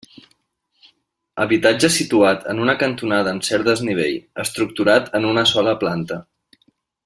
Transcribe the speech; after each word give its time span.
Habitatge 1.43 1.91
situat 1.97 2.47
en 2.55 2.63
una 2.65 2.75
cantonada 2.85 3.35
en 3.35 3.43
cert 3.49 3.69
desnivell, 3.69 4.19
estructurat 4.45 5.15
en 5.21 5.29
una 5.35 5.45
sola 5.55 5.77
planta. 5.85 6.23